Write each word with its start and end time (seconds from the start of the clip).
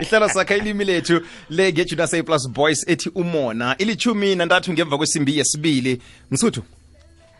ihlelo 0.00 0.28
sakhe 0.28 0.56
ilimi 0.56 0.84
lethu 0.84 1.20
le 1.50 1.72
ngejunasa 1.72 2.22
plus 2.22 2.48
boys 2.48 2.88
ethi 2.88 3.10
umona. 3.14 3.76
Ilithumi 3.78 4.34
nantathu 4.34 4.72
ngemva 4.72 4.98
kwesimbi 4.98 5.38
yesibili. 5.38 6.02
Msuthu. 6.30 6.62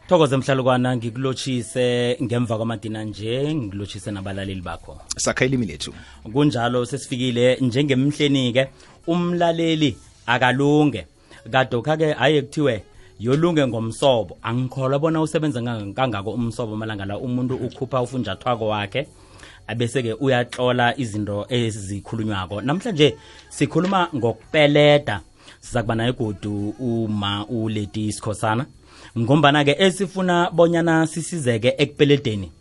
Thokoze 0.08 0.36
mhlalukwana 0.36 0.96
ngikulotshise 0.96 2.16
ngemva 2.22 2.56
kwamadina 2.56 3.04
nje 3.04 3.54
ngikulotshise 3.54 4.10
nabalaleli 4.10 4.60
bakho. 4.60 5.00
Sakha 5.16 5.44
ilimi 5.44 5.66
lethu. 5.66 5.94
Kunjalo 6.32 6.86
sesifikile 6.86 7.56
njengemhleni-ke 7.60 8.68
umlaleli 9.06 9.96
akalunge. 10.26 11.06
Kadokha-ke 11.52 12.14
aye 12.18 12.42
kuthiwe 12.42 12.82
yolunge 13.20 13.66
ngomsobo. 13.66 14.38
Angikholwa 14.42 14.98
bona 14.98 15.20
usebenza 15.20 15.62
kangako 15.94 16.30
umsobo 16.30 16.76
malanga 16.76 17.04
la 17.04 17.18
umuntu 17.18 17.54
ukhupha 17.54 18.02
ufunjathwako 18.02 18.68
wakhe. 18.68 19.06
Abese-ke 19.70 20.12
uyatlola 20.20 20.98
izinto 20.98 21.46
ezikhulunywako. 21.48 22.60
Namhlanje 22.60 23.16
sikhuluma 23.48 24.08
ngokupeleda. 24.16 25.20
Siza 25.60 25.82
kuba 25.82 25.94
naye 25.94 26.12
godu 26.12 26.74
uma 26.78 27.46
uleti 27.46 28.12
sikhosana 28.12 28.66
ngombana-ke 29.18 29.76
esifuna 29.78 30.50
bonyana 30.50 31.06
sisizeke 31.06 31.74
ekupeledeni 31.78 32.52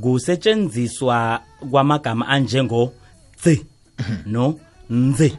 kusetshenziswa 0.00 1.40
kwamagama 1.70 2.28
anjengo 2.28 2.92
tsi 3.36 3.66
no 4.26 4.58
nzi. 4.90 5.38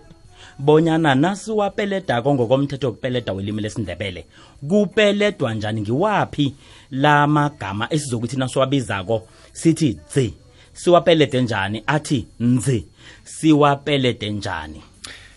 Bonyana 0.59 1.15
nasiwapeledako 1.15 2.33
ngokomthetho 2.33 2.87
wokupeleda 2.87 3.33
welimi 3.33 3.61
lesindebele 3.61 4.25
kupeledwa 4.69 5.53
njani 5.53 5.81
ngiwaphi 5.81 6.55
la 6.91 7.27
magama 7.27 7.93
esizokuthi 7.93 8.37
nasiwabizako 8.37 9.27
sithi 9.51 9.93
tsi? 9.93 10.33
Siwapelede 10.77 11.41
njani? 11.41 11.83
Athi 11.87 12.27
nzi 12.39 12.85
siwapelede 13.23 14.29
njani? 14.29 14.81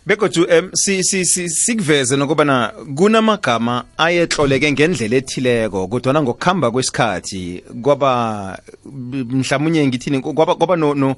Begodu 0.06 0.44
um 0.44 0.70
sikuveze 0.72 2.16
nokubana 2.16 2.72
kunamagama 2.96 3.84
ayetloleke 3.98 4.72
ngendlela 4.72 5.16
ethileko 5.16 5.88
kodwana 5.88 6.22
ngokuhamba 6.22 6.70
kwesikhathi 6.70 7.64
kwaba 7.82 8.58
mhlawumunye 8.84 9.86
ngithini 9.86 10.20
kwaba 10.20 10.54
kwaba 10.54 10.76
no, 10.76 10.94
no 10.94 11.16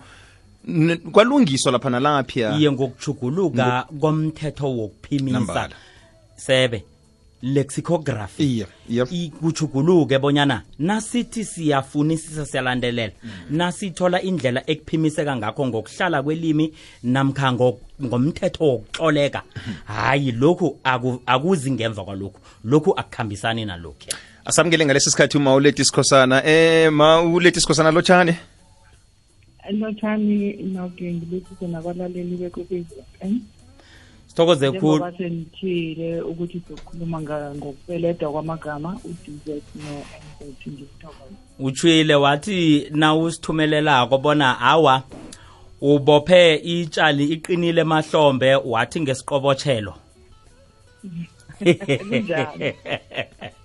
kwalungiswa 1.13 1.73
lapha. 1.73 1.91
Nalapha 1.91 2.57
iye 2.59 2.73
ngokuchuguluka 2.73 3.87
komthetho 4.01 4.77
wokuphimisa. 4.77 5.69
Sebe 6.37 6.85
lexicography. 7.43 8.43
Iye 8.45 8.67
iye 8.89 9.29
kuchuguluke 9.31 10.19
bonyana 10.19 10.63
nasithi 10.79 11.45
siyafunisisa 11.45 12.47
siyalandelela 12.47 13.13
nasithola 13.51 14.23
indlela 14.23 14.63
ekuphimiseka 14.71 15.37
ngakho 15.37 15.67
ngokuhlala 15.67 16.23
kwelimi 16.23 16.73
namkha 17.03 17.53
ngo- 17.53 17.79
ngomthetho 18.03 18.65
wokuxoleka. 18.65 19.43
Hayi 19.85 20.33
lokhu 20.33 20.79
aku- 20.85 21.23
akuzi 21.27 21.71
ngemva 21.73 22.05
kwalokhu. 22.05 22.39
Lokhu 22.65 22.95
akuhambisani 22.97 23.65
nalokhu. 23.65 24.07
Asamukele 24.45 24.85
ngalesi 24.87 25.11
sikhathi 25.11 25.37
uma 25.39 25.55
uleti 25.55 25.85
sikhosana. 25.85 26.43
Eh 26.47 26.91
ma 26.93 27.23
uleti 27.23 27.61
sikhosana 27.61 27.91
lotshane 27.91 28.37
lotshani 29.71 30.53
noke 30.75 31.13
ngilethise 31.13 31.67
nabalaleli 31.67 32.37
bekwekwezi 32.37 32.95
FM 33.21 33.39
sithokoze 34.33 34.73
khulu 34.73 35.13
senithile 35.19 36.21
ukuthi 36.23 36.63
sokhuluma 36.69 37.21
ngokupeledwa 37.21 38.33
kwamagama 38.33 38.99
u-dz 39.05 39.47
no-nz 39.85 40.61
ngikuthokoza 40.69 41.37
utshwile 41.59 42.15
wathi 42.15 42.89
nawusithumelelako 42.91 44.19
bona 44.19 44.61
awa 44.61 45.03
ubophe 45.81 46.55
itshali 46.55 47.25
iqinile 47.25 47.81
emahlombe 47.81 48.55
wathi 48.55 49.01
ngesiqobotshelo 49.01 49.95
kunjalo. 52.09 52.73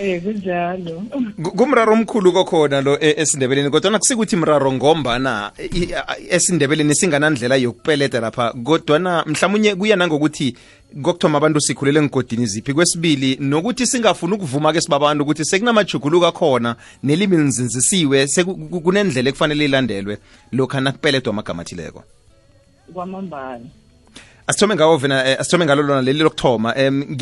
eh 0.00 0.22
kunjalo. 0.22 1.02
Ku- 1.42 1.52
kumraro 1.52 1.92
omkhulu 1.92 2.32
kokhona 2.32 2.80
lo 2.80 2.98
e- 3.00 3.14
esindebeleni 3.16 3.70
kodwana 3.70 3.98
kusikuthi 3.98 4.36
mraro 4.36 4.72
ngombana 4.72 5.52
esindebeleni 6.30 6.94
singanandlela 6.94 7.56
yokupeleda 7.56 8.20
lapha. 8.20 8.52
Kodwana 8.64 9.24
mhlawumunye 9.26 9.74
kuya 9.74 9.96
nangokuthi 9.96 10.56
kokuthoma 11.02 11.38
abantu 11.38 11.60
sikhulele 11.60 12.00
engodini 12.00 12.46
ziphi. 12.46 12.72
Kwesibili 12.74 13.36
nokuthi 13.40 13.86
singafuni 13.86 14.34
ukuvuma 14.34 14.72
ke 14.72 14.80
sibabantu 14.80 15.24
ukuthi 15.24 15.44
sekunamajuguluko 15.44 16.26
akhona 16.26 16.76
nelimi 17.02 17.36
linzinzisiwe 17.36 18.26
kunendlela 18.82 19.28
ekufanele 19.28 19.64
ilandelwe 19.64 20.18
lokha 20.52 20.80
nakupeledwa 20.80 21.30
amagama 21.32 21.62
athileko. 21.62 22.04
Kwamambala. 22.92 23.60
Asithome 24.50 24.74
ngawo 24.74 24.96
vena 24.96 25.24
eh, 25.28 25.36
asithome 25.40 25.64
ngalo 25.64 25.82
lona 25.82 26.02
leli 26.02 26.18
lokuthoma. 26.22 26.74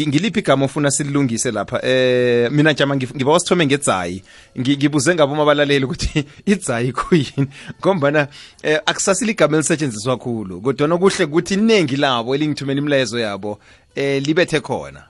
Ngiliphi 0.08 0.40
igama 0.40 0.64
ofuna 0.64 0.90
sililungise 0.90 1.50
lapha? 1.50 1.80
Eh 1.84 2.50
mina 2.50 2.74
jama 2.74 2.94
ngif- 2.94 3.14
ngibawa 3.16 3.40
sithome 3.40 3.66
ngedzayi 3.66 4.22
Ngi- 4.58 4.76
ngibuze 4.76 5.14
ngabo 5.14 5.42
abalaleli 5.42 5.84
ukuthi 5.84 6.24
idzayi 6.52 6.92
kuyini? 6.92 7.48
Ngombana 7.80 8.28
eh, 8.62 8.80
akusasile 8.86 9.32
igama 9.32 9.56
elisetshenziswa 9.56 10.16
kakhulu 10.16 10.60
kodwa 10.60 10.88
nokuhle 10.88 11.24
ukuthi 11.24 11.54
iningi 11.54 11.96
labo 11.96 12.34
elingithumela 12.34 12.78
imilezo 12.80 13.18
yabo 13.18 13.58
eh 13.94 14.22
libethe 14.26 14.60
khona. 14.60 15.02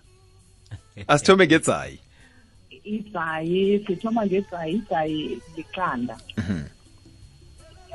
Asithome 1.09 1.47
ngedzayi 1.47 1.99
idzayi 2.85 3.85
sithoma 3.87 4.27
ngedzayi 4.27 4.75
idzayi 4.75 5.39
liqanda. 5.57 6.17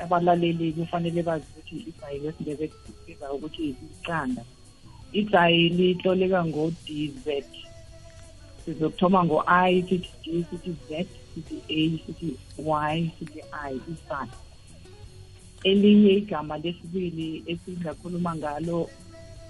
Abalaleli 0.02 0.74
kufanele 0.74 1.22
bazi 1.24 1.46
ukuthi 1.52 1.76
idzayi 1.90 2.20
lesindebele 2.24 2.74
sibiza 2.84 3.34
ukuthi 3.34 3.76
liqanda 3.80 4.44
idzayi 5.20 5.70
litloleka 5.70 6.46
ngo-dz 6.46 7.28
sizokuthoma 8.66 9.20
ngo-i 9.26 9.74
sithi 9.88 10.10
d 10.24 10.46
sithi 10.50 10.72
z 10.88 11.08
sithi 11.34 11.58
a 11.78 11.82
sithi 12.04 12.30
y 12.70 13.12
sithi 13.18 13.40
i 13.66 13.76
isana 13.94 14.36
elinye 15.64 16.12
igama 16.22 16.58
lesibili 16.58 17.44
esingakhuluma 17.52 18.36
ngalo 18.36 18.90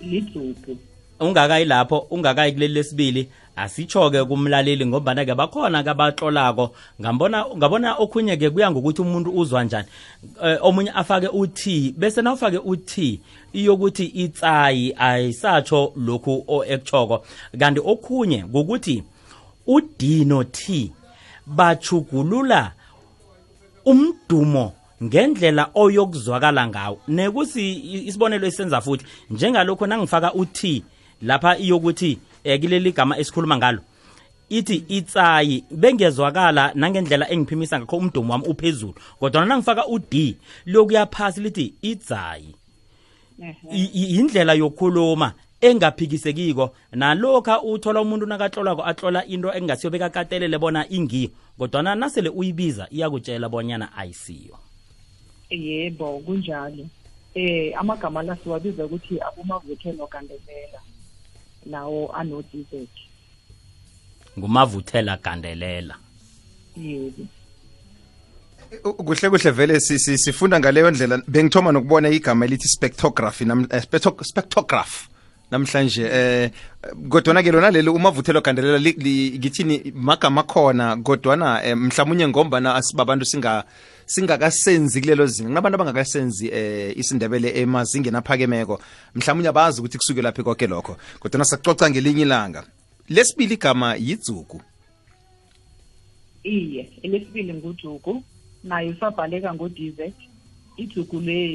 lidzuku 0.09 0.73
ungakayi 1.19 1.66
lapho 1.66 1.97
ungakayi 2.12 2.51
kuleli 2.51 2.74
lesibili 2.74 3.29
asitsho-ke 3.56 4.24
kumlaleli 4.25 4.85
ngombana-ke 4.85 5.35
bakhona-ke 5.35 5.90
abaxolako 5.90 6.72
ngabona 7.01 7.46
ngabona 7.57 7.96
okhunye-ke 7.97 8.50
kuya 8.50 8.72
ngokuthi 8.72 9.01
umuntu 9.01 9.31
uzwa 9.31 9.63
njani. 9.63 9.88
Eh, 10.44 10.57
omunye 10.62 10.91
afake 10.91 11.28
uthi 11.28 11.94
bese 11.97 12.22
nawufake 12.22 12.57
uthi 12.57 13.22
iyokuthi 13.53 14.06
itsayi 14.06 14.94
ayisatsho 14.97 15.94
lokhu 15.96 16.44
o- 16.47 16.66
ekutshoko 16.66 17.25
kanti 17.59 17.80
okhunye 17.85 18.44
ngokuthi 18.44 19.03
u-d 19.68 20.25
no-t 20.25 20.91
bachugulula 21.47 22.72
umdumo 23.85 24.74
ngendlela 25.03 25.69
oyokuzwakala 25.75 26.68
ngawo. 26.68 27.00
Nekusi 27.07 27.74
isibonelo 28.07 28.47
esenza 28.47 28.81
futhi 28.81 29.06
njengalokho 29.30 29.88
nangifaka 29.88 30.34
uthi 30.34 30.84
lapha 31.23 31.57
iyokuthi 31.57 32.19
eh, 32.44 32.59
kileli 32.61 32.91
gama 32.91 33.17
esikhuluma 33.17 33.57
ngalo 33.57 33.81
ithi 34.50 34.85
itsayi 34.88 35.63
bengezwakala 35.72 36.72
nangendlela 36.75 37.29
engiphimisa 37.31 37.79
ngakho 37.79 37.97
umdumo 37.97 38.34
wami 38.34 38.45
uphezulu 38.47 38.95
kodwa 39.19 39.45
nangifaka 39.45 39.88
ud 39.88 40.35
lokuya 40.66 41.06
phasi 41.06 41.41
lithi 41.41 41.73
itsayi. 41.81 42.56
I- 43.72 43.91
i- 43.94 44.16
indlela 44.19 44.53
yokukhuluma 44.53 45.33
engaphikisekiko 45.62 46.75
nalokha 46.91 47.62
uthola 47.62 48.01
umuntu 48.01 48.25
nakatlolako 48.25 48.85
atlola 48.85 49.25
into 49.25 49.53
engasiyo 49.53 49.89
bekakatelele 49.91 50.57
bona 50.57 50.85
ingiyo 50.89 51.29
kodwana 51.57 51.95
nasele 51.95 52.29
uyibiza 52.29 52.88
iyakutshela 52.91 53.50
bonyana 53.50 53.97
ayisiyo. 53.97 54.57
Yebo 55.50 56.19
kunjalo. 56.19 56.85
Eh 57.35 57.73
amagama 57.79 58.23
la 58.23 58.35
siwabiza 58.35 58.86
ukuthi 58.86 59.19
abomavuthelo 59.21 60.07
kandelela 60.07 60.80
lawo 61.65 62.12
ano-dz 62.12 62.88
ngumavuthela 64.38 65.18
gandelela 65.18 65.95
yebo. 66.77 67.25
Kuhle 68.98 69.30
kuhle 69.30 69.51
vele 69.51 69.80
si- 69.80 70.00
si- 70.00 70.18
sifunda 70.18 70.60
ngaleyo 70.60 70.92
ndlela. 70.92 71.21
Bengithoma 71.27 71.71
nokubona 71.71 72.10
igama 72.10 72.45
elithi 72.45 72.68
spectography 72.68 73.45
nam, 73.45 73.68
eh, 73.71 73.81
spectro- 73.83 74.24
spectrograph 74.24 75.07
namhlanje 75.51 76.04
eh 76.12 76.51
kodwana 77.10 77.44
ke 77.44 77.51
lona 77.51 77.69
leli 77.69 77.89
umavuthelo 77.89 78.42
gandelela 78.42 78.80
ngithini 78.80 79.94
magama 79.94 80.44
khona 80.44 80.98
kodwana 80.98 81.62
eh, 81.63 81.77
mhlawumunye 81.77 82.27
ngombana 82.27 82.74
asibabantu 82.75 83.25
singa 83.25 83.63
singakasenzi 84.05 85.01
kulelo 85.01 85.25
zinga. 85.25 85.50
Kunabantu 85.50 85.75
abangakasenzi 85.75 86.47
eh 86.47 86.97
isindebele 86.97 87.50
emazingeni 87.61 88.17
aphakemeko. 88.17 88.79
Mhlawumunye 89.15 89.50
abazi 89.50 89.79
ukuthi 89.81 89.97
kusuke 89.97 90.21
laphi 90.21 90.44
konke 90.44 90.67
lokho. 90.67 90.97
Kodwana 91.19 91.45
sacoca 91.45 91.89
ngelinye 91.89 92.21
ilanga. 92.21 92.63
Lesibili 93.09 93.53
igama 93.53 93.95
yidzuku. 93.95 94.61
Iye 96.44 96.89
elesibili 97.01 97.53
ngujuku 97.53 98.23
nayo 98.63 98.91
isabhaleka 98.91 99.53
ngo-dz 99.53 100.00
ijuku 100.77 101.19
le 101.19 101.53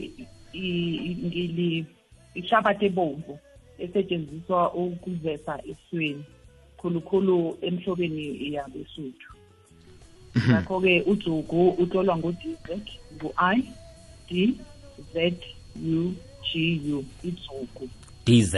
i- 0.53 0.99
i- 1.09 1.17
ngili 1.27 1.87
ishabathi 2.35 2.85
ebomvu 2.87 3.39
esetshenziswa 3.79 4.75
ukuvesa 4.75 5.61
esweni 5.71 6.25
khulukhulu 6.77 7.59
emhlobeni 7.63 8.53
yabesuthu. 8.55 9.29
Ngakho-ke 10.49 11.03
ujugu 11.07 11.69
utlolwa 11.69 12.17
z 12.17 12.23
ngu-i 13.19 13.63
d 14.31 14.55
z 15.15 15.33
u 15.77 16.15
g 16.45 16.81
u 16.93 17.05
ijugu 17.25 17.89
dz 18.27 18.55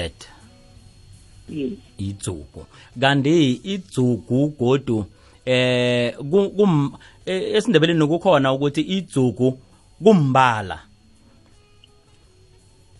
yes. 1.49 1.73
idzugu 1.99 2.67
kanti 3.01 3.53
idzugu 3.53 4.49
godu 4.59 5.05
eh 5.45 6.15
ku- 6.31 6.51
kum 6.51 6.93
eh, 7.27 7.55
esindebeleni 7.57 8.07
kukhona 8.07 8.53
ukuthi 8.53 8.81
idzugu 8.81 9.59
kumbala. 10.03 10.81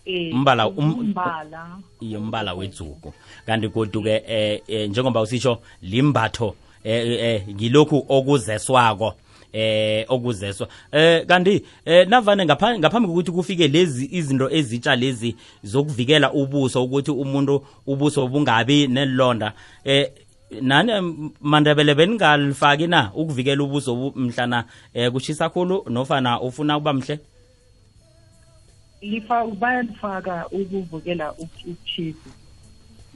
Eh, 0.05 0.33
Umbala, 0.33 0.67
um- 0.67 0.99
umbala. 0.99 1.79
Yombala 2.01 2.53
wedzugu 2.53 3.13
kanti 3.45 3.67
godu 3.67 4.01
ke 4.01 4.23
eh, 4.27 4.61
eh 4.67 4.89
njengoba 4.89 5.21
usisho 5.21 5.61
limbatho 5.81 6.55
eh 6.83 7.19
eh 7.19 7.47
ngilokhu 7.49 8.05
okuzeswako 8.09 9.13
eh 9.53 10.05
okuzeswa 10.07 10.67
eh 10.91 11.25
kanti 11.25 11.63
eh 11.85 12.07
navane 12.07 12.45
ngaphambi 12.45 12.79
ngaphambi 12.79 13.07
kokuthi 13.07 13.31
kufike 13.31 13.67
lezi 13.67 14.09
izinto 14.11 14.49
ezitsha 14.49 14.95
lezi 14.95 15.35
zokuvikela 15.63 16.33
ubuso 16.33 16.83
ukuthi 16.83 17.11
umuntu 17.11 17.65
ubuso 17.87 18.27
bungabi 18.27 18.87
nelonda 18.87 19.53
eh 19.85 20.11
nani 20.61 20.91
mandebele 21.41 21.95
beningalifaki 21.95 22.87
na 22.87 23.11
ukuvikela 23.15 23.63
ubuso 23.63 23.95
bu- 23.95 24.13
mhlana 24.15 24.65
eh 24.93 25.11
kushisa 25.11 25.49
khulu 25.49 25.85
nofana 25.89 26.41
ufuna 26.41 26.77
ukuba 26.77 26.93
mhle 26.93 27.19
lifa 29.01 29.45
bayalifaka 29.47 30.47
ukuvukela 30.51 31.33
ukuthisa 31.33 32.29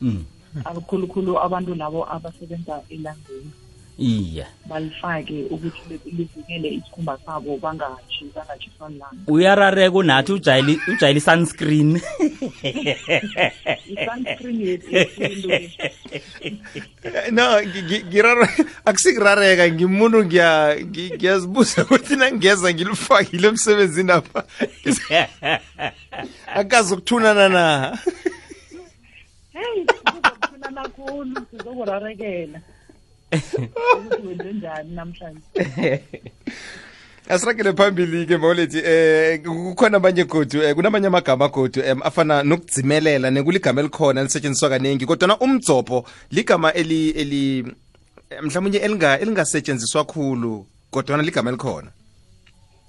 mm 0.01 0.23
akhulukhulu 0.63 1.39
abantu 1.39 1.75
labo 1.75 2.01
abasebenza 2.15 2.81
elangeni. 2.89 3.51
Iye 3.97 4.45
balifake 4.69 5.47
ukuthi 5.49 5.81
livikele 6.17 6.69
isikhumba 6.69 7.17
sabo 7.25 7.57
bangatshi 7.57 8.25
bangatshiswa 8.35 8.89
lilanga. 8.89 9.15
Uyarareka 9.27 9.97
unathi 9.97 10.31
ujayeli 10.33 10.79
i-sunscreen. 10.91 11.91
Yethu 14.65 14.93
no 17.31 17.61
akusikurareka 18.85 19.71
ngimuntu 19.71 20.25
ngiyazibuza 20.25 21.81
ukuthi 21.83 22.15
nangeza 22.15 22.73
ngilifakile 22.73 23.47
emsebenzini 23.47 24.11
apha. 24.11 24.43
Akazi 26.59 26.93
ukuthunana 26.93 27.49
na 27.49 27.97
heyi 30.65 30.73
sizokuthunana 30.73 30.89
khulu 30.89 31.45
sizokurarekela 31.51 32.61
ukuthi 33.97 34.27
wenze 34.27 34.53
njani 34.53 34.91
namhlanje. 34.95 36.01
Asiragele 37.29 37.73
phambili-ke 37.73 38.37
mawulethi 38.37 38.77
eh 38.77 39.41
kukhona 39.41 39.97
amanye 39.97 40.23
godu 40.23 40.61
eh, 40.61 40.75
kunamanye 40.75 41.07
amagama 41.07 41.47
godu 41.47 41.81
em 41.81 42.01
afana 42.03 42.43
nokudzimelela 42.43 43.31
nekuligama 43.31 43.81
elikhona 43.81 44.21
elisetshenziswa 44.21 44.69
kaningi 44.69 45.05
kodwana 45.05 45.39
umdzopho 45.39 46.05
ligama 46.31 46.73
eli 46.73 47.09
eli 47.09 47.59
eh, 48.29 48.41
mhlawumunye 48.41 48.77
elinga 48.77 49.19
elingasetshenziswa 49.19 50.05
khulu 50.05 50.65
kodwana 50.91 51.23
ligama 51.23 51.49
elikhona. 51.49 51.91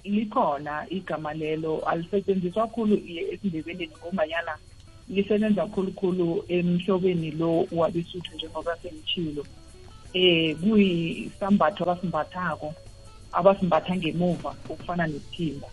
Likhona 0.05 0.87
igama 0.91 1.35
lelo 1.35 1.81
alisetshenziswa 1.89 2.69
khulu 2.69 2.95
esindebeleni 3.33 3.91
ngombanyana 3.99 4.59
lisebenza 5.09 5.67
khulukhulu 5.67 6.45
emhlobeni 6.49 7.31
lo 7.31 7.67
wabesuthu 7.73 8.35
njengoba 8.35 8.77
sengitshilo 8.83 9.47
eh 10.15 10.57
kuyisambatho 10.57 11.85
abasimbathako 11.85 12.75
abasimbatha 13.33 13.97
ngemuva 13.97 14.55
okufana 14.71 15.07
nesithimba 15.07 15.69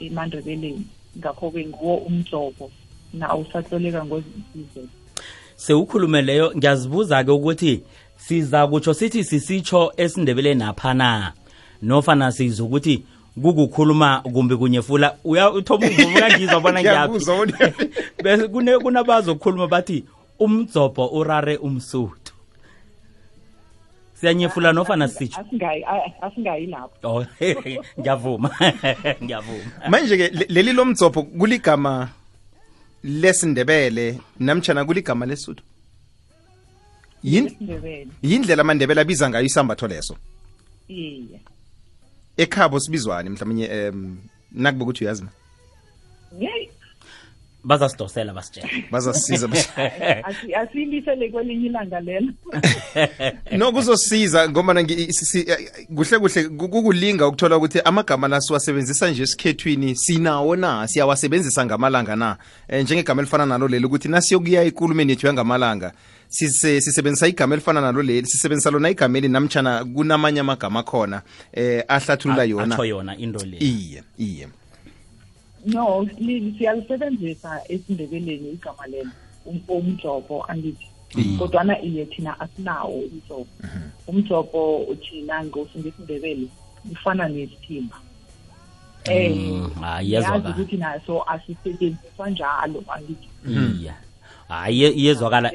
emandebeleni. 0.00 0.86
Ngakho-ke 1.18 1.66
nguwo 1.66 1.96
umjobo 1.96 2.70
na 3.14 3.36
usatloleka 3.36 4.04
ngozizwe 4.04 4.88
sewukhulume 5.56 6.22
leyo 6.22 6.52
ngiyazibuza-ke 6.56 7.30
ukuthi 7.30 7.82
siza 8.16 8.66
kutsho 8.66 8.94
sithi 8.94 9.24
sisitsho 9.24 9.92
esindebeleni 9.96 10.62
apha 10.62 10.94
na 10.94 11.32
nofana 11.82 12.32
siza 12.32 12.64
ukuthi 12.64 13.04
kukukhuluma 13.42 14.20
kumbi 14.22 14.56
kunyefula 14.56 15.16
uya 15.24 15.50
uthoma 15.50 15.86
umvumo 15.86 16.18
ngizwa 16.36 16.60
bona 16.60 16.80
ngiyaphi. 16.82 17.64
Bese 18.22 18.48
kune- 18.48 18.78
kunabazokhuluma 18.78 19.66
bathi 19.68 20.04
umdzobho 20.38 21.06
urare 21.08 21.56
umsuthu. 21.56 22.32
Siyanyefula 24.20 24.72
nofana 24.72 25.08
sitsho 25.08 25.40
asingayi 25.40 25.84
asingayi 26.22 26.66
lapho. 26.66 27.08
Oh, 27.08 27.24
ngiyavuma 28.00 28.50
ngiyavuma. 29.22 29.88
Manje-ke 29.88 30.28
leli 30.28 30.46
leli 30.48 30.72
lomdzopho 30.72 31.22
kuligama 31.22 32.08
lesindebele 33.04 34.18
namtshana 34.40 34.84
kuligama 34.84 35.26
lesuthu? 35.26 35.62
Yin- 37.24 38.08
yindlela 38.22 38.60
amandebele 38.62 39.00
abiza 39.00 39.28
ngayo 39.30 39.44
isambatho 39.44 39.86
leso? 39.88 40.16
Iye 40.88 41.40
ekhabo 42.36 42.80
sibizwane 42.80 43.30
mhlawumnye 43.30 43.66
um 43.90 44.18
nakube 44.52 44.82
ukuthi 44.82 45.04
uyazi 45.04 45.22
ma 45.24 45.30
yeyi 47.66 47.78
bazasidosela 47.78 48.32
basitshela. 48.34 48.68
Bazasisiza 48.92 49.48
asi- 50.28 50.54
asiyilisele 50.54 51.28
kwelinye 51.30 51.66
ilanga 51.66 52.00
lelo. 52.00 52.32
No 53.58 53.72
kuzosiza 53.72 54.48
ngomana 54.50 54.84
kuhle 55.94 56.18
kuhle 56.18 56.48
kukulinga 56.48 57.26
ukuthola 57.28 57.56
ukuthi 57.56 57.80
amagama 57.84 58.28
la 58.28 58.40
siwasebenzisa 58.40 59.10
nje 59.10 59.22
esikhethwini 59.22 59.96
sinawo 59.96 60.56
na? 60.56 60.88
Siyawasebenzisa 60.88 61.66
ngamalanga 61.66 62.16
na? 62.16 62.36
Um 62.72 62.80
njengegama 62.80 63.22
elifana 63.22 63.46
nalo 63.46 63.68
leli 63.68 63.86
ukuthi 63.86 64.08
nasiyokuya 64.08 64.62
ekulumeni 64.62 65.10
yethu 65.12 65.26
yangamalanga 65.26 65.92
sise- 66.28 66.80
sisebenzisa 66.80 67.28
igama 67.28 67.54
elifana 67.54 67.80
nalo 67.80 68.02
leli 68.02 68.26
sisebenzisa 68.26 68.70
lona 68.70 68.90
igama 68.90 69.18
eli 69.18 69.28
namtshana 69.28 69.84
kunamanye 69.84 70.40
amagama 70.40 70.82
khona 70.82 71.22
um 71.56 71.82
ahlathulula 71.88 72.44
yona. 72.44 72.74
atsho 72.74 72.84
yona 72.84 73.16
into 73.16 73.44
le. 73.46 73.56
Iye 73.58 74.02
iye 74.18 74.48
no 75.66 76.02
li- 76.18 76.54
siyalisebenzisa 76.58 77.60
esindebeleni 77.68 78.50
igama 78.56 78.86
lelo 78.86 79.10
um- 79.46 79.62
umjobo 79.68 80.44
angithi. 80.48 80.86
Kodwana 81.38 81.82
iye 81.82 82.04
thina 82.06 82.40
asinawo 82.40 82.98
umjobo 83.08 83.46
umjobo 84.08 84.86
thina 85.02 85.44
ngosingesindebele 85.44 86.46
ufana 86.92 87.28
nesithimba. 87.28 87.96
Eh 89.04 89.30
Mm, 89.30 89.70
yazi 89.82 90.06
iyezwakala 90.08 90.50
ukuthi 90.50 90.76
naso 90.76 91.22
asisetshenziswa 91.22 92.30
njalo 92.30 92.84
angithi. 92.88 93.28
Iya. 93.82 93.94
Hayi 94.48 94.76
iye- 94.78 94.94
iyezwakala 94.94 95.48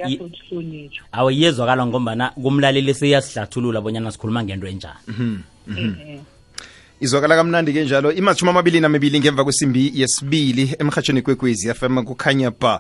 awe 1.12 1.36
iyezwakala 1.36 1.86
ngombana 1.88 2.30
kumlaleli 2.30 2.94
seyasihlathulula 2.94 3.82
bonyana 3.82 4.12
sikhuluma 4.12 4.44
ngento 4.44 4.68
enjani 4.68 5.00
izwakala 7.02 7.36
kamnandi-ke 7.36 7.84
njalo 7.84 8.12
imashumi 8.12 8.50
amabili 8.52 8.80
namibili 8.80 9.20
ngemva 9.20 9.44
kwesimbi 9.44 9.92
yesibili 9.96 10.76
emhatshweni 10.80 11.22
kwekwezi 11.22 11.74
fm 11.74 12.04
kukhanya 12.04 12.52
ba. 12.52 12.80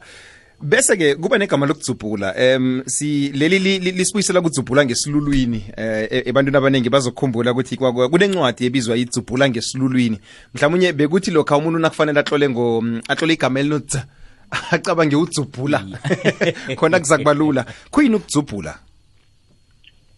Bese-ke 0.61 1.15
kuba 1.15 1.37
negama 1.37 1.65
lokudzubhula 1.65 2.35
um 2.57 2.83
si 2.85 3.29
leli 3.29 3.59
li- 3.59 3.79
li- 3.79 3.91
lisibuyisela 3.91 4.41
kudzubhula 4.41 4.85
ngesilulwini 4.85 5.65
eh 5.77 6.07
e- 6.11 6.23
ebantwini 6.29 6.57
abaningi 6.57 6.89
bazokhumbula 6.89 7.51
ukuthi 7.51 7.77
kunencwadi 7.77 8.65
ebizwa 8.65 8.97
idzubhula 8.97 9.49
ngesilulwini. 9.49 10.19
Mhlawumunye 10.53 10.93
bekuthi 10.93 11.31
lokho 11.31 11.57
umuntu 11.57 11.79
nakufanele 11.79 12.19
atlole 12.19 12.49
ngo 12.49 12.83
atlole 13.07 13.33
igama 13.33 13.59
elinodz 13.59 13.95
acabange 14.71 15.15
udzubhula. 15.15 15.81
Khona 16.77 16.99
kuzakubalula 16.99 17.63
kuba 17.63 17.63
lula. 17.63 17.65
Kuyini 17.91 18.15
ukudzubhula? 18.15 18.79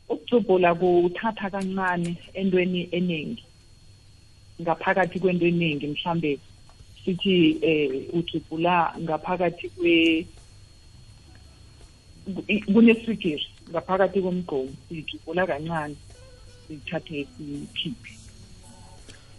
Ukudzubhula 0.10 0.76
kuthatha 0.76 1.50
kancane 1.50 2.18
entweni 2.34 2.90
eningi 2.92 3.44
ngaphakathi 4.62 5.20
kwento 5.20 5.46
eningi 5.46 5.88
mhlambe 5.88 6.40
sithi 7.06 7.58
eh 7.62 8.10
ujubhula 8.14 8.96
ngaphakathi 9.00 9.70
kwe 9.70 10.26
kuneswigiri 12.74 13.48
ngaphakathi 13.70 14.22
komgqomo 14.22 14.74
siyijubhula 14.88 15.48
kancane 15.48 15.96
siyithathe 16.68 17.28
siyikhiphe 17.34 18.14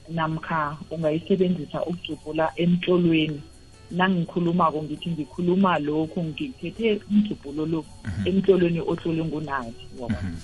namkha 0.08 0.76
ungayisebenzisa 0.90 1.84
ukujubhula 1.84 2.52
emtlolweni. 2.56 3.42
Nangikhulumako 3.90 4.82
ngithi 4.82 5.08
ngikhuluma 5.10 5.78
lokhu 5.78 6.24
ngithethe 6.24 7.00
umjubhulo 7.10 7.66
lo 7.66 7.80
emtlolweni 8.24 8.80
otlolwe 8.80 9.24
ngunazi. 9.24 9.84
Wabona 9.98 10.40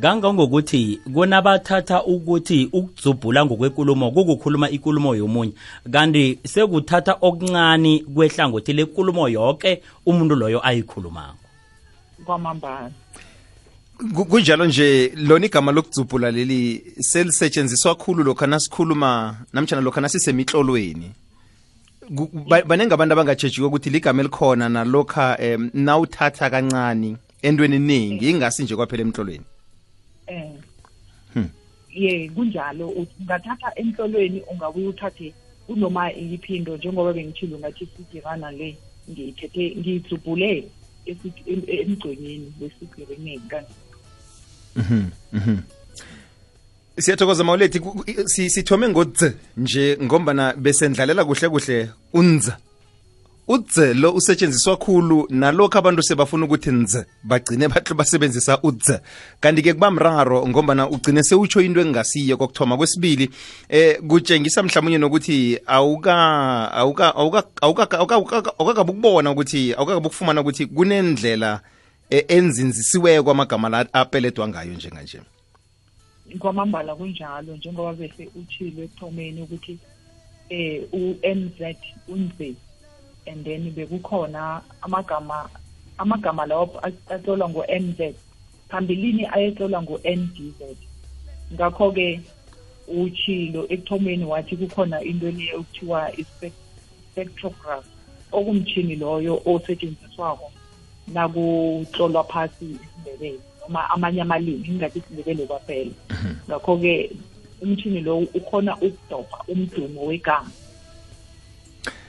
kangangokuthi 0.00 1.00
kunabathatha 1.14 2.04
ukuthi 2.04 2.68
ukudzubhula 2.72 3.44
ngokwekulumo 3.44 4.10
kukukhuluma 4.10 4.70
ikulumo 4.70 5.14
yomunye 5.14 5.52
kanti 5.92 6.38
sekuthatha 6.44 7.16
okuncane 7.20 8.04
kwehlangothi 8.14 8.72
lekulumo 8.72 9.28
yonke 9.28 9.82
umuntu 10.06 10.34
loyo 10.34 10.60
ayikhulumako. 10.66 11.38
Kwamambala. 12.24 12.90
Kunjalo 14.28 14.66
nje 14.66 15.12
lona 15.16 15.46
igama 15.46 15.72
lokudzubhula 15.72 16.30
leli 16.30 16.82
selisetshenziswa 17.00 17.94
kakhulu 17.94 18.24
lokho 18.24 18.46
nasikhuluma 18.46 19.36
namtshana 19.52 19.82
lokho 19.82 20.00
nasisemitlolweni. 20.00 21.12
Baningi 22.66 22.94
abantu 22.94 23.12
abangatshejiko 23.12 23.66
ukuthi 23.66 23.90
ligama 23.90 24.20
elikhona 24.20 24.68
nalokha 24.68 25.38
um 25.40 25.70
nawuthatha 25.74 26.50
kancane 26.50 27.16
entweni 27.42 27.76
eningi 27.76 28.30
ingasi 28.30 28.62
nje 28.62 28.76
kwaphela 28.76 29.02
emtlolweni 29.02 29.44
eh. 30.26 30.50
Hmm. 31.34 31.48
ye 31.94 32.28
kunjalo. 32.28 32.88
Ungathatha 32.88 33.72
emhlolweni 33.76 34.42
ungabuye 34.52 34.88
uthathe 34.88 35.32
kunoma 35.66 36.12
iyiphindo 36.12 36.76
njengoba 36.76 37.12
bengitshilo 37.12 37.58
ngathi 37.58 37.88
sigirana 37.96 38.50
le 38.50 38.76
ngiyithethe 39.10 39.66
em- 41.46 41.68
emgconyeni 41.68 42.52
wesigiriningi 42.60 43.48
kanti 43.48 43.72
Mhm, 44.76 45.04
mhm. 45.32 45.56
siyathokoza 46.98 47.44
mawulethi. 47.44 47.80
Sithome 48.50 48.88
ngodz 48.88 49.22
nje 49.56 49.98
ngombana 50.02 50.52
besendlalela 50.56 51.24
kuhle 51.24 51.48
kuhle 51.48 51.88
unza. 52.12 52.58
Udz 53.48 53.78
lo 53.94 54.12
usetshenziswa 54.12 54.76
khulu 54.76 55.26
nalokho 55.30 55.78
abantu 55.78 56.02
sebafuna 56.02 56.44
ukuthi 56.46 56.70
nz 56.72 56.98
bagcine 57.24 57.68
basebenzisa 57.68 58.58
udz 58.62 58.90
kanti-ke 59.40 59.72
kuba 59.74 59.90
mraro 59.90 60.48
ngombana 60.48 60.88
ugcine 60.90 61.22
sewutsho 61.22 61.60
into 61.60 61.80
engasiyo 61.80 62.36
kokuthoma. 62.36 62.76
Kwesibili 62.76 63.30
eh 63.68 64.00
kutshengisa 64.08 64.62
mhlawumunye 64.62 64.98
nokuthi 64.98 65.58
awuka 65.66 66.72
awuka 66.72 67.14
awuka 67.14 67.44
awuka- 67.62 67.98
awuka- 67.98 68.14
awuka- 68.16 68.52
awukakabi 68.58 68.90
ukubona 68.90 69.30
ukuthi 69.30 69.74
awukakabi 69.74 70.06
ukufumana 70.06 70.40
ukuthi 70.40 70.66
kunendlela 70.66 71.60
eh, 72.10 72.24
enzinzisiweko 72.28 73.24
kwamagama 73.24 73.68
la 73.68 73.86
apeledwa 73.92 74.48
ngayo 74.48 74.74
njenganje. 74.74 75.20
Kwamambala 76.38 76.94
kunjalo 76.94 77.56
njengoba 77.56 77.92
bese 77.92 78.28
utshilo 78.34 78.82
ekuthomeni 78.82 79.42
ukuthi 79.42 79.78
eh 80.50 80.82
u-mz 80.92 81.76
unze 82.08 82.54
and 83.26 83.44
then 83.44 83.70
bekukhona 83.72 84.62
amagama 84.82 85.48
amagama 85.98 86.46
lawo 86.46 86.80
atlolwa 87.08 87.48
ngo-mz 87.48 88.14
phambilini 88.68 89.26
ayetlolwa 89.26 89.82
ngo-ndz. 89.82 90.78
Ngakho-ke 91.54 92.20
utshilo 92.88 93.66
ekuthomeni 93.68 94.24
wathi 94.24 94.56
kukhona 94.56 95.02
into 95.02 95.30
le 95.30 95.54
okuthiwa 95.54 96.12
i-spectrograph 96.16 97.86
okumtshini 98.32 98.96
loyo 98.96 99.42
osetshenziswako 99.46 100.52
nakutlolwa 101.08 102.24
phasi 102.24 102.64
isindebele 102.64 103.40
noma 103.60 103.90
amanye 103.90 104.22
amalimi 104.22 104.68
ingathi 104.68 104.98
isindebele 104.98 105.46
kwaphela. 105.46 105.90
Ngakho-ke 106.48 107.10
umtshini 107.62 108.00
lo 108.00 108.18
ukhona 108.18 108.76
ukudobha 108.76 109.38
umdumo 109.48 110.06
wegama. 110.06 110.50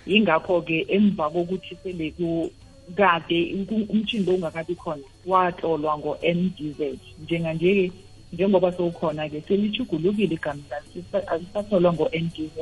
Yingakho-ke 0.08 0.86
emva 0.90 1.30
kokuthi 1.30 1.76
sele 1.84 2.12
ku- 2.12 2.52
kade 2.96 3.40
ku- 3.68 3.88
umtshini 3.90 4.26
lo 4.26 4.34
ungakabi 4.36 4.76
khona 4.76 5.04
watlolwa 5.26 5.98
ngo-ndz 5.98 6.80
njenganje-ke 7.24 7.92
njengoba 8.34 8.72
sowukhona-ke 8.72 9.42
selichugulukile 9.48 10.36
igama 10.36 10.64
lali 10.70 11.04
alisatholwa 11.28 11.94
ngo-ndz 11.94 12.56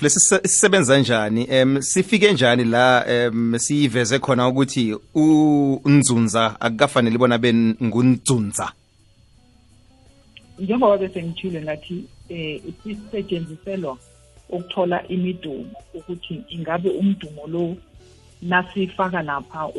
sise- 0.09 0.47
sisebenza 0.47 0.99
njani? 0.99 1.47
Em 1.49 1.81
sifike 1.81 2.31
njani 2.33 2.63
la 2.63 3.05
em 3.07 3.59
siyiveze 3.59 4.19
khona 4.19 4.47
ukuthi 4.47 4.95
unzunza 5.85 6.55
akukafanele 6.61 7.17
bona 7.17 7.37
be 7.37 7.53
ngunzunza 7.53 8.71
njengoba 10.59 10.97
bese 10.97 11.23
ngithile 11.23 11.61
ngathi 11.61 12.03
eh 12.29 12.61
sisetshenziselwa 12.83 13.97
ukuthola 14.49 15.07
imidumo 15.07 15.65
ukuthi 15.93 16.43
ingabe 16.49 16.89
umdumo 16.89 17.47
lo 17.47 17.75
nasifaka 18.41 19.21
lapha 19.21 19.69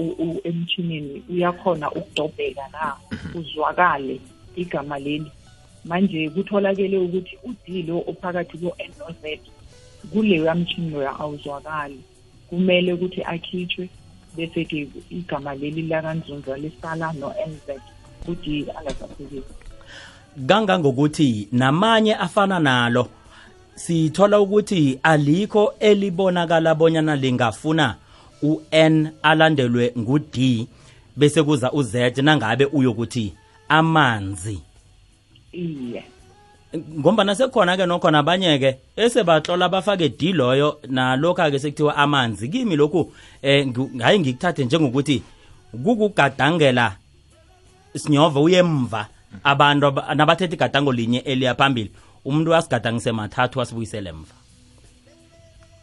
emtshinini 0.44 1.22
uyakhona 1.30 1.90
ukudobheka 1.92 2.62
na? 2.72 2.94
Uzwakale 3.34 4.20
igama 4.56 4.98
leli. 4.98 5.30
Manje 5.84 6.30
kutholakele 6.30 6.98
ukuthi 6.98 7.38
ud 7.44 7.86
lo 7.86 8.04
ophakathi 8.06 8.58
ko-n 8.58 8.90
no 8.98 9.06
z 9.22 9.38
kuleyo 10.12 10.44
yamtshini 10.44 10.90
loyo 10.90 11.10
awuzwakali. 11.20 12.00
Kumele 12.48 12.92
ukuthi 12.92 13.22
akhitshwe 13.22 13.88
bese-ke 14.36 14.88
igama 15.10 15.54
leli 15.54 15.82
lakanzunza 15.82 16.56
lisala 16.56 17.12
no-nz 17.12 17.68
ukuthi 18.22 18.66
angasafikisi 18.78 19.54
kangangokuthi 20.46 21.48
namanye 21.52 22.14
afana 22.14 22.58
nalo 22.58 23.08
sithola 23.74 24.40
ukuthi 24.40 24.98
alikho 25.02 25.74
elibonakala 25.80 26.74
bonyana 26.74 27.16
lingafuna 27.16 27.96
u-n 28.42 29.08
alandelwe 29.22 29.92
ngu-d 29.98 30.66
bese 31.16 31.42
kuza 31.42 31.72
u-z 31.72 32.22
nangabe 32.22 32.64
uyokuthi 32.64 33.34
amanzi. 33.68 34.73
Iye. 35.54 36.02
Ngombana 36.74 37.34
sekhona-ke 37.34 37.86
nokhona 37.86 38.18
abanye-ke 38.18 38.76
esebatlola 38.96 39.68
bafake 39.68 40.08
d 40.08 40.32
loyo 40.32 40.80
nalokhu-ke 40.88 41.58
sekuthiwa 41.58 41.96
amanzi. 41.96 42.48
Kimi 42.48 42.76
lokhu 42.76 43.12
um 43.42 43.98
hayi 44.00 44.18
ngikuthathe 44.18 44.64
njengokuthi 44.64 45.22
kukugadangela 45.70 46.96
sinyova 47.96 48.40
uyemva 48.40 49.06
abantu 49.44 49.86
aba- 49.86 50.14
nabathetha 50.14 50.54
igadango 50.54 50.92
linye 50.92 51.18
eliya 51.18 51.54
phambili. 51.54 51.90
Umuntu 52.24 52.54
asigadangise 52.54 53.12
mathathu 53.12 53.60
asibuyisele 53.60 54.10
emva. 54.10 54.34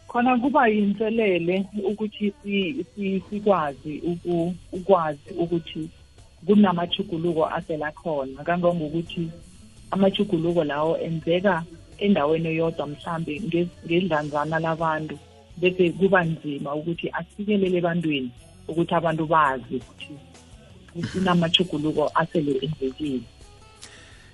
Khona 0.08 0.36
kuba 0.38 0.68
yinselele 0.68 1.64
ukuthi 1.88 2.32
si- 2.42 2.84
si- 2.94 3.22
sikwazi 3.30 4.02
ukwazi 4.72 5.30
ukuthi 5.38 5.88
kunamachuguluko 6.46 7.46
asela 7.46 7.92
khona. 7.92 8.44
Kangangokuthi 8.44 9.30
amachuguluko 9.92 10.64
lawo 10.64 10.98
enzeka 10.98 11.62
endaweni 11.98 12.48
eyodwa 12.48 12.86
mhlambe 12.86 13.40
nge- 13.40 13.68
ngedlanzana 13.86 14.58
labantu 14.58 15.18
bese 15.56 15.90
kuba 15.90 16.24
nzima 16.24 16.74
ukuthi 16.74 17.10
asifikelele 17.12 17.78
ebantwini 17.78 18.30
ukuthi 18.68 18.94
abantu 18.94 19.26
bazi 19.26 19.74
ukuthi 19.76 20.12
kunamachuguluko 21.12 22.10
asele 22.14 22.52
enzekile. 22.62 23.20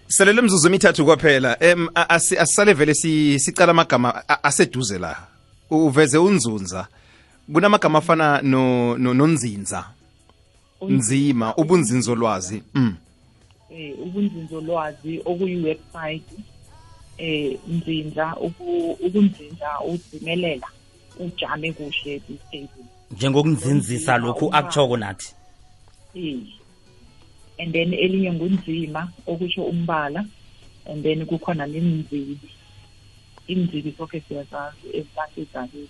Salele 0.08 0.42
mzuzu 0.42 0.68
emithathu 0.68 1.04
kwaphela. 1.04 1.60
Asi- 1.94 2.38
asisale 2.38 2.72
vele 2.72 2.94
si- 2.94 3.38
sicala 3.38 3.70
amagama 3.70 4.22
aseduze 4.42 4.98
la. 4.98 5.16
Uveze 5.70 6.18
unzunza. 6.18 6.86
Kunamagama 7.52 7.98
afana 7.98 8.40
no 8.42 8.96
no- 8.98 9.14
nonzinza. 9.14 9.84
Nzima 10.88 11.54
ubunzinzolwazi. 11.56 12.62
Mm. 12.74 12.94
Eh 13.70 13.94
ubunzinzolwazi 14.02 15.20
okuyi-website 15.24 16.32
eh 17.18 17.58
nzinza 17.68 18.36
uku- 18.36 18.96
ukunzinza 19.06 19.80
udzimelela 19.88 20.66
ujame 21.20 21.72
kuhle 21.72 22.20
kwi-stable 22.20 22.84
njengokunzinzisa 23.10 24.18
lokhu 24.18 24.48
akuthoko 24.54 24.96
nathi. 24.96 25.34
Eh 26.14 26.36
and 27.58 27.72
then 27.72 27.94
elinye 27.94 28.32
ngunzima 28.32 29.12
okusho 29.26 29.62
umbala 29.62 30.24
and 30.86 31.02
then 31.02 31.26
kukhona 31.26 31.66
nenzibi 31.66 32.38
inzibi 33.48 33.94
sonke 33.98 34.20
siyazazi 34.20 34.86
ezibantu 34.92 35.88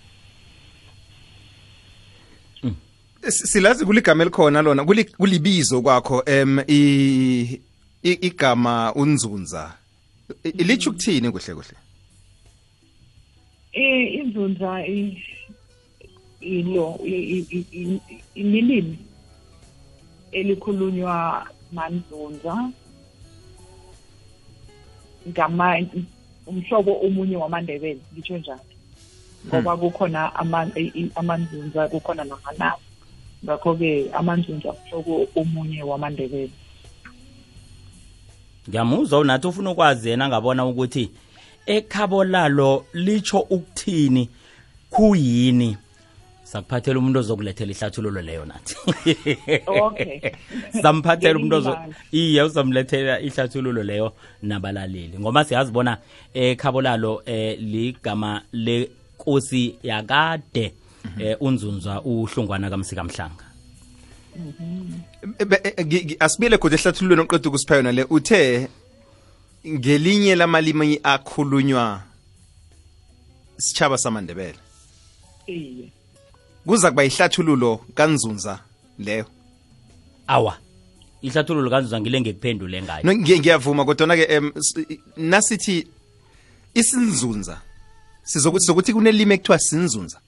S- 3.21 3.51
silazi 3.51 3.85
kuligama 3.85 4.23
elikhona 4.23 4.61
lona 4.61 4.83
kuli- 4.83 5.03
kulibizo 5.17 5.81
kwakho 5.81 6.23
em 6.25 6.59
igama 8.03 8.93
unzunza 8.95 9.73
I- 10.43 10.63
litsho 10.63 10.89
ukuthini 10.89 11.31
kuhle 11.31 11.53
kuhle? 11.55 11.75
Eh 13.73 14.13
inzunza 14.13 14.85
ilo 16.41 16.99
i- 17.05 17.45
i- 17.51 17.65
i- 17.71 18.01
ililimi 18.35 18.97
elikhulunywa 20.31 21.47
manzunza 21.71 22.71
ngama 25.29 25.77
umhlobo 26.47 26.99
omunye 27.05 27.35
wamandebele 27.37 27.99
ngitsho 28.13 28.37
njalo. 28.37 28.61
Ngoba 29.47 29.77
kukhona 29.77 30.31
i- 30.75 30.91
i- 30.95 31.11
amanzunza 31.15 31.87
kukhona 31.87 32.23
namanafu 32.23 32.81
ngakho-ke 33.45 34.09
amanzunza 34.13 34.73
umhlobo 34.73 35.27
omunye 35.35 35.83
wamandebele. 35.83 36.51
Ngiyamuzwa 38.69 39.19
unathi 39.19 39.47
ufuna 39.47 39.71
ukwazi 39.71 40.09
yena 40.09 40.27
ngabona 40.27 40.65
ukuthi 40.65 41.09
ekhabo 41.65 42.23
lalo 42.23 42.85
litsho 42.93 43.39
ukuthini 43.39 44.29
kuyini? 44.89 45.77
Sakuphathela 46.43 46.99
umuntu 46.99 47.19
ozokulethela 47.19 47.71
ihlathululo 47.71 48.21
leyo 48.21 48.45
nathi. 48.45 48.75
Okay. 49.67 50.21
samphathela 50.81 51.39
umuntu 51.39 51.55
ozo 51.55 51.77
iye 52.11 52.43
uzamlethela 52.43 53.19
ihlathululo 53.19 53.83
leyo 53.83 54.13
nabalaleli. 54.41 55.19
Ngoba 55.19 55.43
siyazi 55.43 55.71
bona 55.71 55.97
ekhabo 56.33 56.81
lalo 56.81 57.21
eh 57.25 57.59
ligama 57.59 58.41
lenkosi 58.53 59.75
yakade 59.83 60.73
eh 61.19 61.37
unzunzwa 61.39 62.01
uhlungwana 62.01 62.69
kamsikamhlanga. 62.69 63.48
Asibile 66.19 66.57
kodwa 66.57 66.79
ehlathululweni 66.79 67.21
oqeda 67.21 67.49
ukusipha 67.49 67.75
yona 67.75 67.91
le 67.91 68.03
uthe 68.09 68.67
ngelinye 69.67 70.35
lamalimi 70.35 70.99
akhulunywa 71.03 72.01
sitshaba 73.57 73.97
samandebele. 73.97 74.59
Iye. 75.47 75.91
Kuza 76.65 76.89
kuba 76.91 77.03
ihlathululo 77.03 77.77
kanzunza 77.95 78.59
leyo. 78.99 79.25
Awa 80.27 80.57
ihlathululo 81.21 81.69
kanzuzwa 81.69 81.99
ngile 82.01 82.21
ngekuphendule 82.21 82.81
ngayo. 82.81 83.03
No 83.03 83.13
ngiyavuma 83.13 83.85
kodwa 83.85 84.15
ke 84.15 84.23
em 84.29 84.51
s- 84.55 84.75
nasithi 85.17 85.87
isinzunza 86.73 87.61
sizokuthi 88.23 88.65
sokuthi 88.65 88.93
kunelimi 88.93 89.33
ekuthiwa 89.33 89.59
sinzunza. 89.59 90.19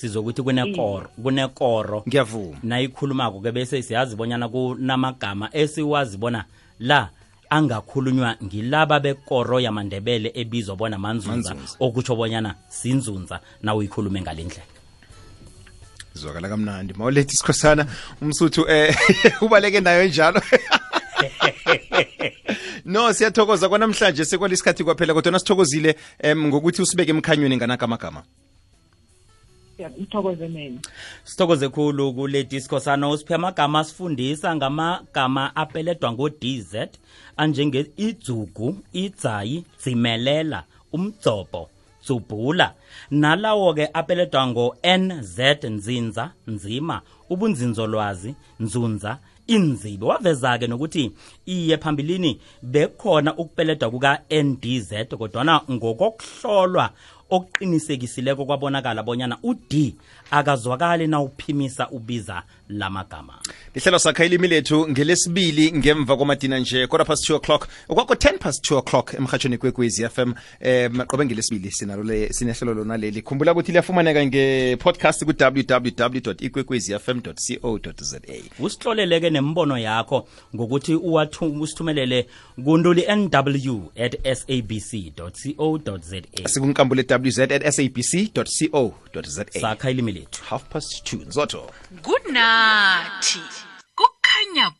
Sizokuthi 0.00 0.42
kunekoro 0.42 1.08
kunekoro. 1.22 2.04
Ngiyavuma. 2.08 2.58
Nayikhulumako 2.62 3.40
ke 3.40 3.52
bese 3.52 3.82
siyazi 3.82 4.16
bonyana 4.16 4.48
kunamagama 4.48 5.48
esiwazi 5.52 6.18
bona 6.18 6.44
la 6.80 7.10
angakhulunywa 7.50 8.36
ngilaba 8.44 9.00
bekoro 9.00 9.60
yamandebele 9.60 10.32
ebizwa 10.34 10.76
bona 10.76 10.98
manzunza. 10.98 11.56
Okutsho 11.80 12.16
bonyana 12.16 12.54
sinzunza 12.68 13.40
nawuyikhulume 13.62 14.20
ngalendlela 14.20 14.76
zwakala 16.14 16.48
kamnandi 16.48 16.94
mawulethi 16.94 17.34
isikhosana 17.34 17.86
umsuthu 18.22 18.64
eh 18.68 18.96
ubaleke 19.44 19.80
nayo 19.80 20.08
njalo. 20.08 20.40
No 22.84 23.12
siyathokoza 23.12 23.68
kwanamhlanje 23.68 24.24
sekwalesikhathi 24.24 24.84
kwaphela 24.84 25.14
kodwa 25.14 25.32
nasithokozile 25.32 25.96
um 26.24 26.46
ngokuthi 26.46 26.82
usibeke 26.82 27.10
emkhanyweni 27.10 27.56
nganakamagama 27.56 28.22
ngithokoze 29.78 30.48
mina 30.48 30.80
sithokoze 31.24 31.68
khulu 31.68 32.14
kule 32.14 32.44
discosana 32.44 33.08
usiphe 33.08 33.34
amagama 33.34 33.78
asifundisa 33.78 34.56
ngamagama 34.56 35.56
apeledwa 35.56 36.12
ngo-dz 36.12 36.74
anjenge 37.36 37.86
idzugu 37.96 38.76
idzayi 38.92 39.64
dzimelela 39.80 40.64
umdzobho 40.92 41.68
dzubhula 42.04 42.74
nalawo-ke 43.10 43.88
apeledwa 43.92 44.46
ngo-nz 44.46 45.38
nzinza 45.64 46.30
nzima 46.46 47.00
ubunzinzolwazi 47.30 48.34
nzunza 48.60 49.18
inzibi 49.46 50.04
waveza-ke 50.04 50.66
nokuthi 50.66 51.12
iye 51.46 51.76
phambilini 51.76 52.40
bekhona 52.62 53.36
ukupeledwa 53.36 53.90
kuka-ndz 53.90 54.92
kodwana 55.18 55.60
ngokokuhlolwa 55.70 56.90
okuqinisekisileko 57.30 58.44
kwabonakala 58.44 59.02
bonyana 59.02 59.38
u-d 59.42 59.94
akazwakali 60.30 61.06
na 61.06 61.20
uphimisa 61.20 61.88
ubiza 61.90 62.42
lamagama 62.68 63.34
lihlelo 63.74 63.98
sakha 63.98 64.24
ilimi 64.24 64.48
lethu 64.48 64.88
ngelesibili 64.88 65.72
ngemva 65.72 66.16
kwamadina 66.16 66.58
nje 66.58 66.86
kodwa 66.86 67.06
past 67.06 67.30
2 67.30 67.34
o'clock 67.34 67.68
okwakho 67.88 68.14
10 68.14 68.35
past 68.46 68.70
2 68.70 68.78
o'clock 68.78 69.14
emhatshweni 69.14 69.58
kwekwezi 69.58 70.08
fm 70.08 70.32
eh 70.60 70.90
maqobe 70.90 71.24
ngelesibili 71.24 71.70
sinalo 71.70 72.02
le 72.02 72.32
sinehlelo 72.32 72.74
lona 72.74 72.96
leli. 72.96 73.22
Khumbula 73.22 73.52
ukuthi 73.52 73.72
liyafumaneka 73.72 74.26
nge-podcast 74.26 75.24
ku-www 75.24 76.34
ikwekwezi 76.40 76.98
fm 76.98 77.20
co 77.20 77.32
za 78.00 78.20
usihloleleke 78.58 79.30
nembono 79.30 79.78
yakho 79.78 80.28
ngokuthi 80.54 80.94
uwathu- 80.94 81.60
usithumelele 81.60 82.26
kunduli 82.64 83.02
nw 83.16 83.82
at 83.96 84.34
sabc 84.36 84.90
co 85.16 85.98
za 85.98 86.22
sikunkambule 86.48 87.04
wz 87.24 87.38
at 87.38 87.70
sabc 87.70 88.32
co 88.34 89.22
za 89.26 89.44
sakha 89.60 89.90
ilimi 89.90 90.12
lethu. 90.12 90.42
Half 90.44 90.62
past 90.68 91.12
2 91.14 91.26
nzotho. 91.26 91.70
Kunathi 92.02 93.38
kukhanya 93.94 94.72